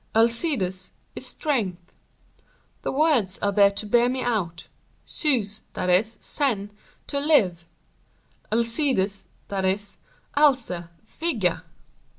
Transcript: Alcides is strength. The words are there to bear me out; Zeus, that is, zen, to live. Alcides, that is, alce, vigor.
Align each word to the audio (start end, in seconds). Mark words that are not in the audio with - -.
Alcides 0.15 0.93
is 1.15 1.27
strength. 1.27 1.93
The 2.81 2.91
words 2.91 3.37
are 3.37 3.51
there 3.51 3.69
to 3.69 3.85
bear 3.85 4.09
me 4.09 4.23
out; 4.23 4.67
Zeus, 5.07 5.61
that 5.73 5.91
is, 5.91 6.17
zen, 6.23 6.71
to 7.05 7.19
live. 7.19 7.65
Alcides, 8.51 9.27
that 9.49 9.63
is, 9.63 9.99
alce, 10.35 10.71
vigor. 11.05 11.61